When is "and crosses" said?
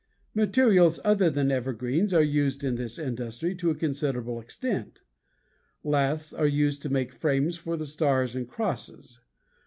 8.35-9.19